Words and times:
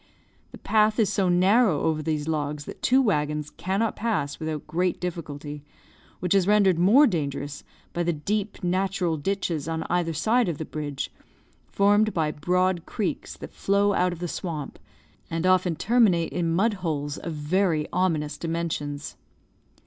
The 0.51 0.57
path 0.57 0.97
is 0.97 1.13
so 1.13 1.29
narrow 1.29 1.81
over 1.81 2.01
these 2.01 2.27
logs 2.27 2.65
that 2.65 2.81
two 2.81 3.03
waggons 3.03 3.51
cannot 3.51 3.95
pass 3.95 4.39
without 4.39 4.65
great 4.65 4.99
difficulty, 4.99 5.63
which 6.21 6.33
is 6.33 6.47
rendered 6.47 6.79
more 6.79 7.05
dangerous 7.05 7.63
by 7.93 8.01
the 8.01 8.11
deep 8.13 8.63
natural 8.63 9.15
ditches 9.15 9.67
on 9.67 9.83
either 9.91 10.11
side 10.13 10.49
of 10.49 10.57
the 10.57 10.65
bridge, 10.65 11.11
formed 11.67 12.15
by 12.15 12.31
broad 12.31 12.87
creeks 12.87 13.37
that 13.37 13.53
flow 13.53 13.93
out 13.93 14.11
of 14.11 14.17
the 14.17 14.27
swamp, 14.27 14.79
and 15.29 15.45
often 15.45 15.75
terminate 15.75 16.33
in 16.33 16.51
mud 16.51 16.73
holes 16.81 17.19
of 17.19 17.33
very 17.33 17.87
ominous 17.93 18.39
dimensions. 18.39 19.17